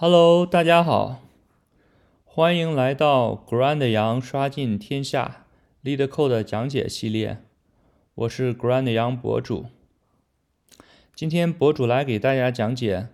[0.00, 1.22] Hello，大家好，
[2.24, 5.46] 欢迎来到 Grand 羊刷尽天下
[5.82, 7.42] LeetCode 讲解系列。
[8.14, 9.66] 我是 Grand 羊博主。
[11.16, 13.08] 今天博主来给大家讲解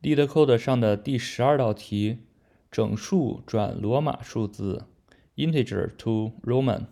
[0.00, 2.20] LeetCode 上的第十二道题：
[2.70, 4.86] 整数转罗马数字
[5.36, 6.86] （Integer to Roman）。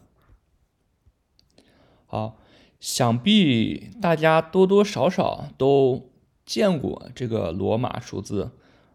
[2.05, 2.37] 好，
[2.79, 6.11] 想必大家多多少少都
[6.45, 8.51] 见过这个罗马数字。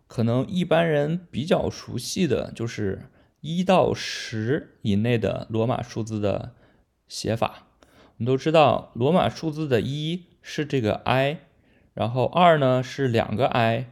[0.10, 3.04] 可能一般人比较熟悉的就是
[3.42, 6.54] 一到十以内的罗马数字的
[7.08, 7.68] 写法。
[7.84, 11.42] 我们都知道，罗马数字的一是这个 i，
[11.94, 13.92] 然后二呢是两个 i，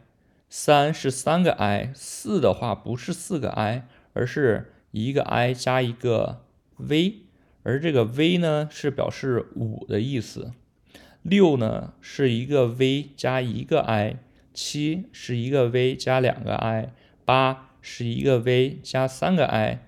[0.50, 6.42] 三是三个 i，四的话不是四个 i，而是一个 i 加一个
[6.78, 7.28] v，
[7.62, 10.52] 而这个 v 呢是表示五的意思。
[11.22, 14.18] 六呢是一个 v 加一个 i。
[14.58, 16.92] 七是一个 v 加两个 i，
[17.26, 19.86] 八是一个 v 加三个 i，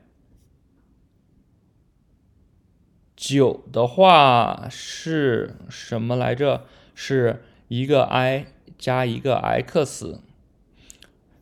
[3.15, 6.65] 九的话是什么来着？
[6.93, 8.45] 是一个 i
[8.77, 10.21] 加一个 x，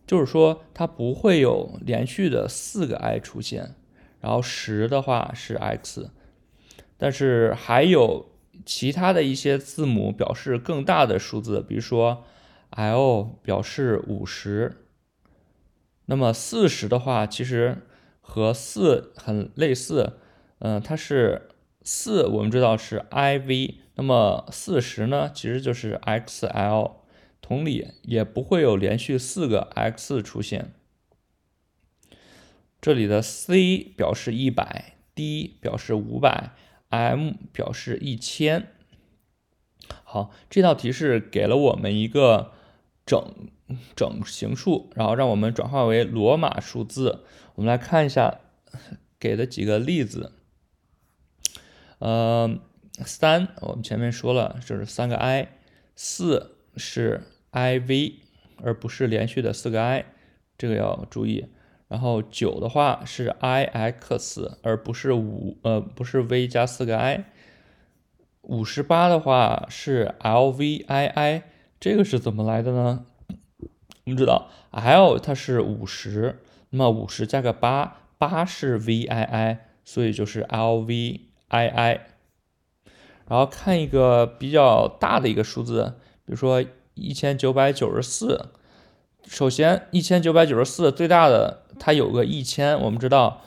[0.05, 3.75] 就是说它不会有连续的四个 i 出现。
[4.21, 6.11] 然后十的话是 x，
[6.97, 8.29] 但是还有
[8.65, 12.23] 其他的一些字母表示更大的数字，比如说。
[12.69, 14.85] L 表示五十，
[16.05, 17.83] 那么四十的话，其实
[18.21, 20.19] 和四很类似，
[20.59, 21.49] 嗯，它是
[21.81, 26.97] 四，我们知道是 i v，那么四十呢，其实就是 x l，
[27.41, 30.73] 同理也不会有连续四个 x 出现。
[32.79, 36.51] 这里的 c 表示一百，d 表示五百
[36.89, 38.67] ，m 表示一千。
[40.03, 42.53] 好，这道题是给了我们一个。
[43.07, 43.33] 整
[43.95, 47.23] 整形数，然后让我们转化为罗马数字。
[47.55, 48.41] 我们来看一下
[49.17, 50.33] 给的几个例子。
[51.99, 52.59] 呃，
[53.05, 55.47] 三，我们前面说了，这是三个 i。
[55.95, 58.19] 四是 i v，
[58.61, 60.05] 而不是连续的四个 i，
[60.57, 61.47] 这个要注意。
[61.87, 67.23] 然后九的话是 i x，而不是五，呃，不是 v 加四个 i。
[68.41, 71.43] 五十八的话是 l v i i。
[71.79, 73.05] 这个是怎么来的呢？
[74.05, 76.39] 我们知道 l 它是五十，
[76.69, 82.01] 那么五十加个八，八是 v i i，所以就是 l v i i。
[83.27, 85.95] 然后看一个比较大的一个数字，
[86.25, 88.49] 比如说一千九百九十四。
[89.25, 93.41] 首先，一千九百九十四最大的它有个一千，我们知道，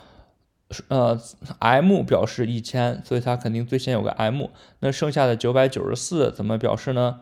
[0.89, 1.19] 呃
[1.57, 4.51] ，m 表示一千，所以它肯定最先有个 m。
[4.79, 7.21] 那剩下的九百九十四怎么表示呢？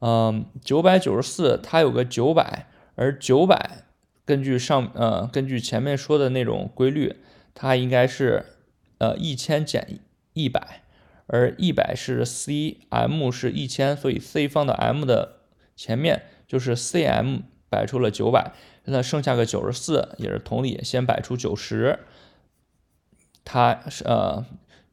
[0.00, 3.84] 嗯，九百九十四，它有个九百，而九百
[4.24, 7.16] 根据上呃根据前面说的那种规律，
[7.54, 8.44] 它应该是
[8.98, 10.00] 呃一千减
[10.34, 10.82] 一百，
[11.26, 15.36] 而一百是 c，m 是一千，所以 c 放到 m 的
[15.74, 18.52] 前面就是 cm 摆出了九百，
[18.84, 22.00] 那剩下个九十四也是同理，先摆出九十，
[23.44, 24.44] 它是呃。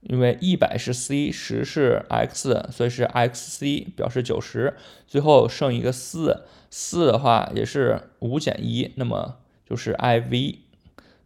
[0.05, 4.75] 因为一百是 c，十是 x，所以是 xc 表示九十，
[5.07, 10.55] 最后剩一个四，四的话也是五减一，那么就是 iv，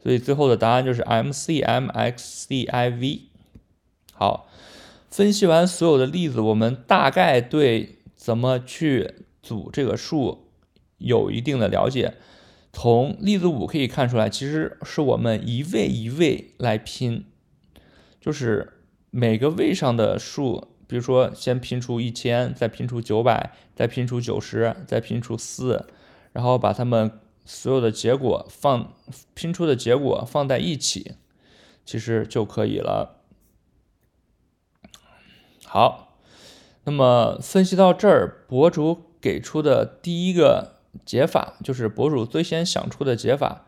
[0.01, 1.61] 所以最后的答案就是 mcmxciv。
[4.13, 4.47] 好，
[5.09, 10.49] 分析完所有的例子，我们大概对怎么去组这个数
[10.99, 12.13] 有一定的了解。
[12.73, 17.25] 从例子五可以看出来，其实是我们一位一位来拼。
[18.27, 18.73] 就是
[19.09, 25.87] 每个位上的数，比如说先拼出一千，再拼出九百，再拼出九十，再拼出四，
[26.33, 27.09] 然后把它们
[27.45, 28.93] 所有的结果放
[29.33, 31.13] 拼出的结果放在一起，
[31.85, 33.21] 其实就可以了。
[35.63, 36.17] 好，
[36.83, 43.67] 那么分析到这儿，博主给出的第一个解法就是博主最先想出的解法，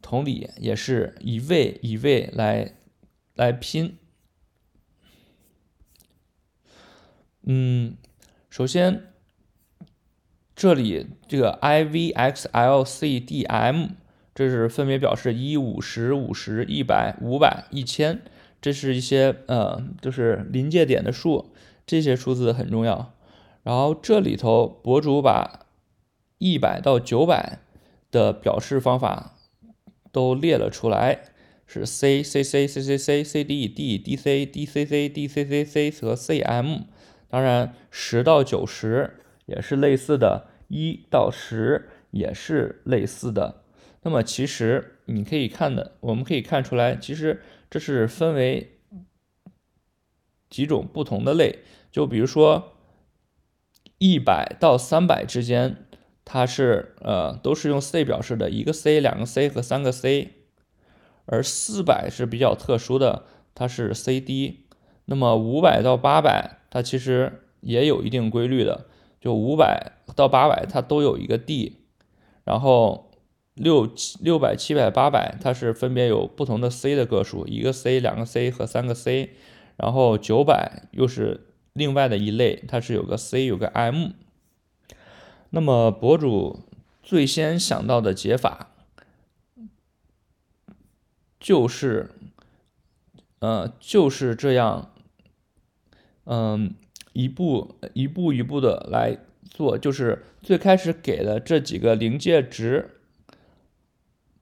[0.00, 2.72] 同理也是一位一位来。
[3.38, 3.96] 来拼，
[7.42, 7.96] 嗯，
[8.50, 9.12] 首先
[10.56, 13.90] 这里这个 i v x l c d m，
[14.34, 18.20] 这是分别表示一、五十、五十、一百、五百、一千，
[18.60, 21.52] 这是一些呃，就是临界点的数，
[21.86, 23.14] 这些数字很重要。
[23.62, 25.64] 然后这里头博主把
[26.38, 27.60] 一百到九百
[28.10, 29.36] 的表示方法
[30.10, 31.20] 都列了出来。
[31.70, 35.28] 是 c c c c c c c d d d c d c c d
[35.28, 36.84] c c c 和 c m，
[37.28, 43.64] 当然十到九十也是类似的，一到十也是类似的。
[44.00, 48.78] 那么其实你可以看的，我们可以看出来，其实这是分为
[50.48, 51.58] 几种不同的类。
[51.92, 52.78] 就比如说
[53.98, 55.84] 一百到三百之间，
[56.24, 60.36] 它是呃都是用 C 表示的，一个 C、两个 C 和三个 C。
[61.28, 64.64] 而四百是比较特殊的，它是 CD。
[65.04, 68.86] 那么五百到八百，它其实也有一定规律的，
[69.20, 71.76] 就五百到八百它都有一个 D，
[72.44, 73.04] 然后。
[73.60, 79.30] 六七六百七百八百，它是分别有不同的 C 的个数，一个 C、两个 C 和三个 C。
[79.76, 84.10] 然后九百又是另外的一类，它是有个 C 有个 M。
[85.50, 86.60] 那么博主
[87.02, 88.76] 最先想到的解法，
[91.40, 92.10] 就是，
[93.38, 94.92] 呃，就是这样，
[96.24, 96.74] 嗯，
[97.12, 99.18] 一步一步一步的来
[99.48, 102.94] 做，就是最开始给的这几个临界值。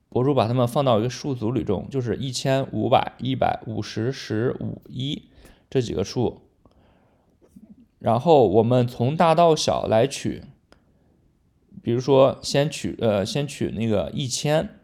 [0.09, 5.29] 博主把它们放到一个数组里中，就是一千、五百、一百、五十、十、五、一
[5.69, 6.41] 这几个数。
[7.99, 10.43] 然后我们从大到小来取，
[11.83, 14.76] 比如说先取呃先取那个一千，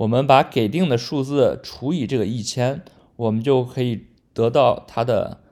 [0.00, 2.82] 我们把给定的数字除以这个一千，
[3.16, 5.42] 我们就可以得到它的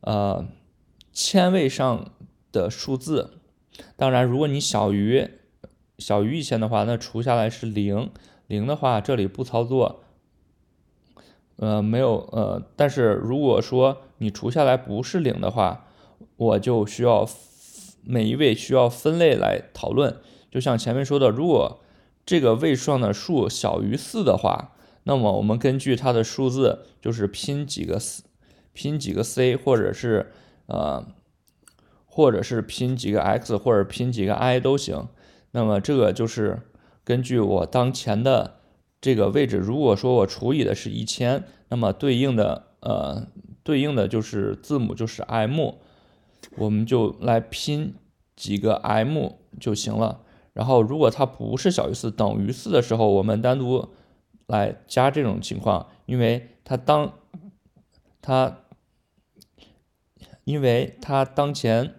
[0.00, 0.46] 呃
[1.12, 2.10] 千位上
[2.50, 3.34] 的数字。
[3.94, 5.28] 当然，如果你小于
[5.98, 8.10] 小于一千的话，那除下来是零。
[8.46, 10.02] 零的话，这里不操作，
[11.56, 15.86] 呃，没有，呃，但是如果说你除下来不是零的话，
[16.36, 17.28] 我就需要
[18.02, 20.16] 每一位需要分类来讨论。
[20.50, 21.80] 就像前面说的，如果
[22.26, 24.72] 这个位数上的数小于四的话，
[25.04, 28.00] 那么我们根据它的数字，就是拼几个
[28.72, 30.32] 拼几个 C，或者是
[30.66, 31.06] 呃，
[32.06, 35.08] 或者是拼几个 X，或者拼几个 I 都行。
[35.52, 36.62] 那么这个就是。
[37.04, 38.60] 根据我当前的
[39.00, 43.26] 这个位置，如果说我除以的是一千，那么对应的呃
[43.64, 45.72] 对应的就是字母就是 M，
[46.56, 47.94] 我们就来拼
[48.36, 50.20] 几个 M 就行了。
[50.52, 53.88] 然后如果它不是小于四，等于四的时候，我们单独
[54.46, 57.14] 来加这种情况，因为它当
[58.20, 58.58] 它
[60.44, 61.94] 因为它当前。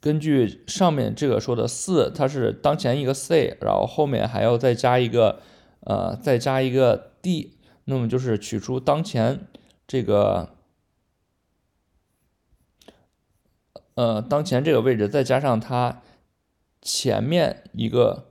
[0.00, 5.38] 根据上面这个说的四，它是当前一个 C，然后后面还要再加一个，
[5.82, 9.46] 呃，再加一个 D，那么就是取出当前
[9.86, 10.56] 这个，
[13.94, 16.02] 呃，当前这个位置，再加上它
[16.80, 18.28] 前面一个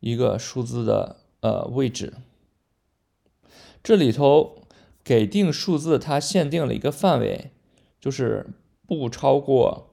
[0.00, 2.14] 一个数字的呃位置。
[3.82, 4.62] 这里头
[5.02, 7.52] 给定数字，它限定了一个范围，
[8.00, 8.46] 就是
[8.86, 9.86] 不超过。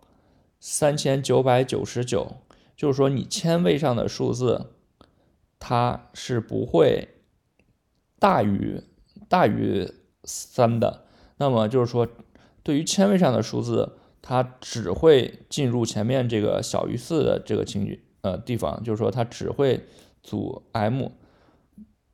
[0.57, 2.37] 三千九百九十九，
[2.75, 4.71] 就是说你千位上的数字，
[5.59, 7.09] 它是不会
[8.17, 8.81] 大于
[9.29, 9.87] 大于
[10.23, 11.05] 三的。
[11.37, 12.07] 那么就是说，
[12.63, 19.85] 对于千位上的数字，它只会进入前面这个小于四的这个情绪呃地方，就是说它只会
[20.23, 21.11] 组 M。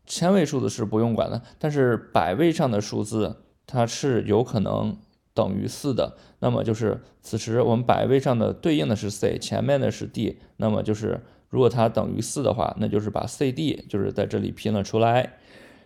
[0.05, 4.97] 千位数字是不用管的，但是百位上的数字，它是有可能。
[5.33, 15.37] 等于四的，那么就是此时我们百位上的对应的是 C，前面的是 D，那么就是如果它等于四的话，那就是把 CD 就是在这里拼了出来。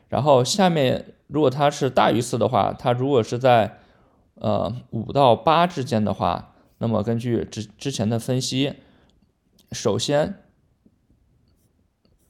[0.10, 3.78] 然后下面如果它是大于四的话，它如果是在
[4.36, 8.76] 呃五到八之间的话，那么根据之之前的分析，
[9.72, 10.44] 首先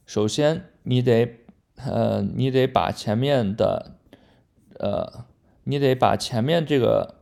[0.04, 1.40] 首先你得
[1.76, 3.98] 呃你得把前面的
[4.78, 5.24] 呃。
[5.68, 7.16] 你得把前面这个，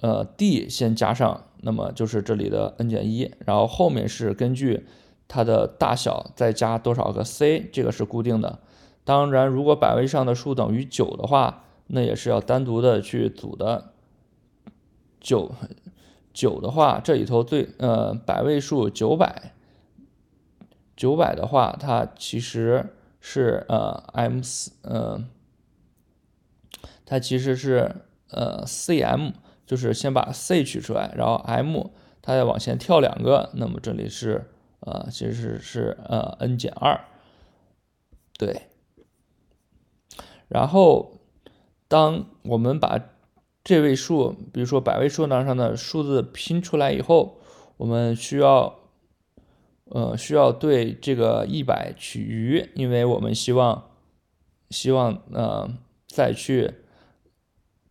[0.00, 4.86] 呃，D 先加上，那么就是这里的 n 减一，然后后面是根据
[5.28, 8.60] 它的大小再加多少个 C，这个是固定的。
[9.04, 13.92] 当然，如果百位上的数等于九的话，那也是要单独的去组的。
[15.20, 15.54] 九
[16.34, 19.54] 九的话，这里头最呃百位数九百，
[20.94, 25.24] 九百的话，它其实是呃 M 四呃。
[27.06, 27.94] 它其实是
[28.30, 29.30] 呃 C M，
[29.66, 34.50] 就是先把 C 取出来，然后 M 它再往前跳两个，那么这里是
[34.80, 37.00] 呃其实是是呃 n 减二，
[38.38, 38.62] 对。
[40.48, 41.20] 然后
[41.94, 42.88] 当我们把
[43.62, 47.38] 这位数，比如说百位数当上的数字拼出来以后，
[47.76, 48.80] 我们需要
[49.84, 53.90] 呃需要对这个一百取余，因为我们希望
[54.70, 55.70] 希望呃
[56.08, 56.74] 再去。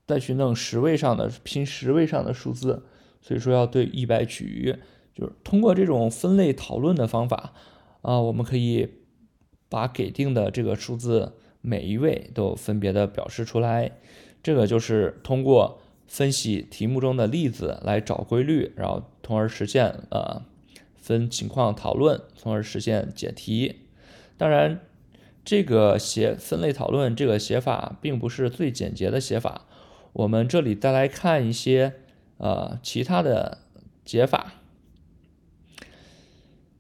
[0.06, 2.84] 再去弄十位上的拼十位上的数字，
[3.22, 4.76] 所以说要对一百取余。
[5.16, 7.54] 就是通过这种分类讨论的方法
[8.02, 8.90] 啊，我们可以
[9.70, 13.94] 把给定的这个数字每一位都分别的表示出来。
[14.44, 20.44] 这个就是通过分析题目中的例子来找规律，然后从而实现呃
[20.98, 23.88] 分情况讨论，从而实现解题。
[24.38, 24.82] 当然，
[25.46, 29.66] 这个写分类讨论这个写法并不是最简洁的写法。
[30.12, 31.94] 我们这里再来看一些
[32.38, 33.60] 呃其他的
[34.04, 34.56] 解法，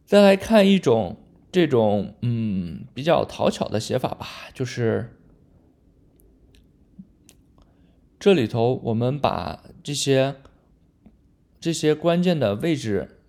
[0.06, 1.18] 再来看一种
[1.53, 5.17] 这种嗯比较讨巧的写法吧，就是
[8.19, 10.36] 这里头我们把这些
[11.62, 13.22] 这些关键的位置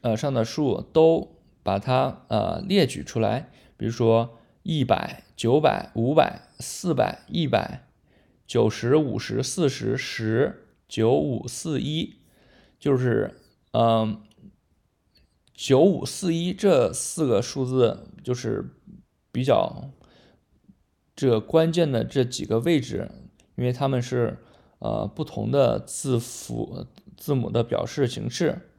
[0.00, 7.84] 呃上的数都把它呃列举出来，比如说一百、九百、五百、四百、一百。
[8.46, 12.16] 九十五十四十十九五四一，
[12.78, 13.38] 就是
[13.72, 14.22] 嗯
[15.60, 18.64] 九五四一这四个数字就是
[19.32, 19.90] 比较
[21.16, 23.10] 这关键的这几个位置，
[23.56, 24.38] 因为它们是
[24.78, 26.86] 呃不同的字符
[27.16, 28.70] 字母的表示形式。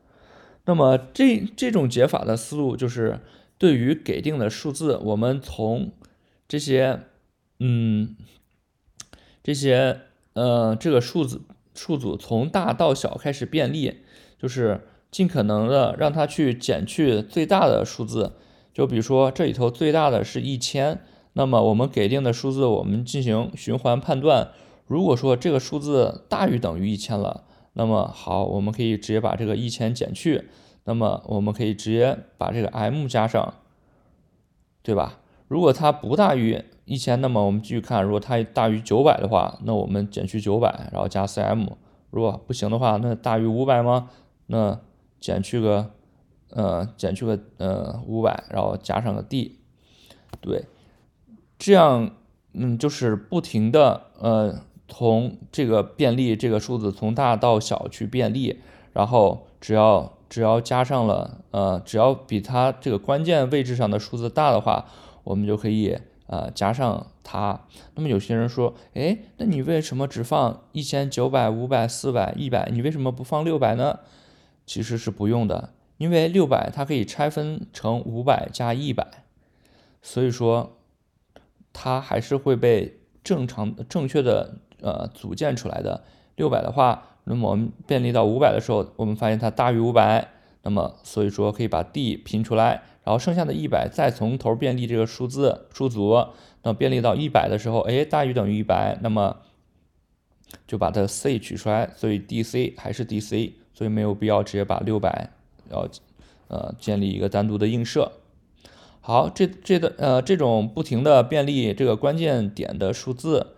[0.64, 3.20] 那么这这种解法的思路就是，
[3.58, 5.92] 对于给定的数字，我们从
[6.48, 7.02] 这些
[7.60, 8.16] 嗯。
[9.42, 10.02] 这些
[10.34, 11.42] 呃，这个数字
[11.74, 14.02] 数组从大到小开始便利，
[14.38, 14.82] 就是
[15.12, 18.34] 尽可能的让它去减去最大的数字。
[18.74, 21.02] 就比如说这里头最大的是一千，
[21.34, 24.50] 那么我们给定的数字，我们进行循环判断。
[24.88, 30.50] 如果说这个数字大于等于一千了，那么好，我们可以直接把这个一千减去，
[30.86, 33.54] 那么我们可以直接把这个 m 加上，
[34.82, 35.20] 对吧？
[35.48, 41.68] 如果它不大于一千，那么我们继续看，如果它大于九百的话，那我们减去九百，然后加 cm。
[42.12, 44.10] 如果不行的话，那大于五百吗？
[44.48, 44.80] 那
[45.20, 45.92] 减去个，
[46.50, 49.60] 呃，减去个呃五百，然后加上个 d。
[50.42, 50.66] 对，
[51.58, 52.12] 这样，
[52.54, 58.60] 嗯，就是不停的呃从这个便利这个数字从大到小去便利，
[58.94, 64.86] 然后只要只要加上了呃只要比它这个关键位置上的数字大的话，
[65.24, 65.98] 我们就可以。
[66.32, 67.60] 呃，加上它，
[67.96, 72.70] 那么有些人说，哎，那你为什么只放一千九百、五百、四百、一百？
[72.72, 73.98] 你为什么不放六百呢？
[74.70, 79.04] 其实是不用的，因为六百它可以拆分成五百加一百，
[80.04, 80.78] 所以说
[81.74, 86.04] 它还是会被正常正确的呃组建出来的。
[86.36, 90.28] 六百的话，那么我们便利到五百的时候，我们发现它大于五百，
[90.62, 92.84] 那么所以说可以把 d 拼出来。
[93.04, 96.28] 然后剩下的一百再从头便利这个数字数组，
[96.62, 99.38] 那便利到一百的时候，哎，大于等于一百，那么
[100.68, 105.30] 就把它 c 取出来，所以 dc 还是 dc，所以没有必要直接把六百
[105.70, 105.88] 要
[106.48, 108.12] 呃建立一个单独的映射。
[109.02, 113.56] 好，这这段呃这种不停的便利这个关键点的数字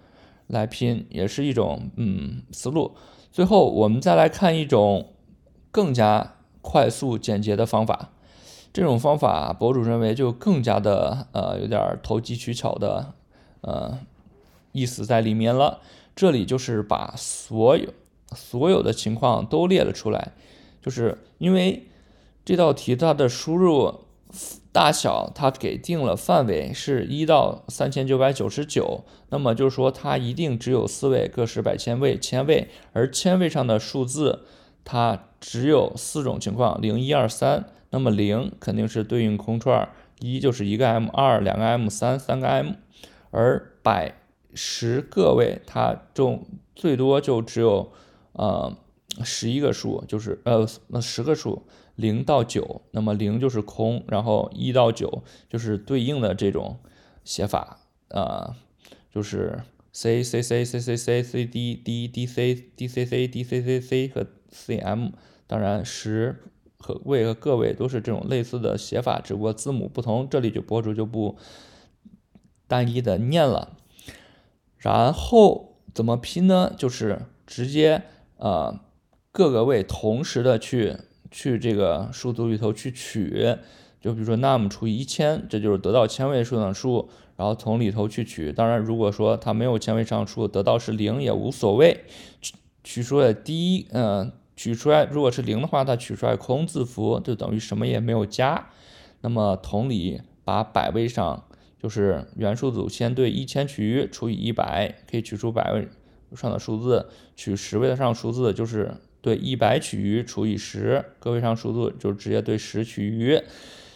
[0.47, 2.95] 来拼，也是一种嗯思路。
[3.31, 5.13] 最后我们再来看一种
[5.71, 8.11] 更加快速简洁的方法。
[8.73, 13.13] 这种方法，博主认为就更加的呃有点投机取巧的
[13.61, 13.99] 呃
[14.71, 15.81] 意思在里面了。
[16.21, 17.89] 这里就是把所有
[18.35, 20.33] 所有的情况都列了出来，
[20.79, 21.87] 就是因为
[22.45, 24.01] 这道题它的输入
[24.71, 34.41] 大小它给定了范围是一到三千九百九十九，那么就是说它一定只有四位个十百千位千位，而千位上的数字
[34.85, 37.65] 它只有四种情况：零一二三。
[37.89, 42.73] 那么零肯定是对应空串，一就是一个 m，二两个 m，三三个 m，
[43.31, 44.20] 而百
[44.53, 47.91] 十个位它中最多就只有
[48.33, 48.75] 呃
[49.23, 51.63] 十一个数，就是呃那十个数
[51.95, 56.77] 零到九，那么零就是空，然后一到九就是对应的这种
[57.23, 57.79] 写法
[58.09, 58.55] 啊，
[59.09, 63.43] 就是 c c c c c c c d d d c d c c d
[63.43, 65.09] c c c 和 c m，
[65.47, 66.43] 当然十。
[66.83, 70.27] 和位和个位都是这种类似的写法，只不过字母不同。
[70.27, 71.37] 这里就博主就不
[72.67, 73.77] 单一的念了。
[74.81, 76.73] 然后怎么拼呢？
[76.75, 78.03] 就是直接
[78.37, 78.79] 呃
[79.31, 80.97] 各个位同时的去
[81.31, 83.55] 去这个数组里头去取，
[84.01, 88.51] 就比如说 num 除以一千，这就是得到千位数的数，然后从里头去取。
[88.51, 92.03] 当然，如果说它没有千位上数，得到是零也无所谓。
[92.41, 94.31] 取取出来第一，嗯。
[94.53, 98.67] 取出来，如果是零的话，它取出来空字符就等于什么也没有加。
[99.21, 101.45] 那么同理，把百位上
[101.81, 105.87] 就是原数组先对一千取余除以一百，可以取出百位
[106.35, 113.41] 上的数字；取十位的上数字就是对一百取余除以十，个位上数字就直接对十取余。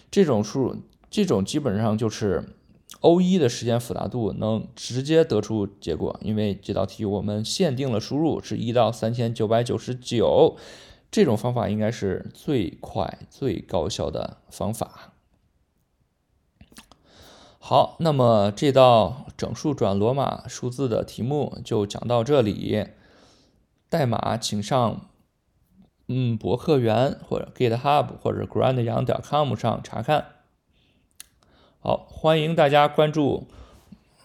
[0.09, 0.75] 这种数，
[1.11, 2.43] 这种基本上就是
[3.01, 10.57] O 一的时间复杂度能直接得出结果，因为这道题我们限定了输入是一到三千九百九十九，
[11.11, 15.14] 这种方法应该是最快最高效的方法。
[17.67, 22.85] 好，那么这道整数转罗马数字的题目就讲到这里。
[23.89, 25.09] 代码请上
[26.05, 30.25] 嗯博客园或者 GitHub 或者 Grand 羊点 com 上查看。
[31.79, 33.47] 好，欢迎大家关注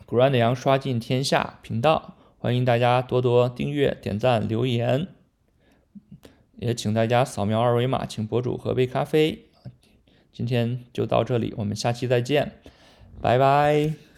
[0.07, 5.09] Grand 羊刷尽天下频道，欢迎大家多多订阅、点赞、留言，
[6.59, 9.47] 也请大家扫描二维码，请博主喝杯咖啡。
[10.31, 12.61] 今天就到这里，我们下期再见。
[13.21, 14.10] 拜拜。